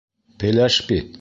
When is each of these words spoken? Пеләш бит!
Пеләш 0.43 0.81
бит! 0.89 1.19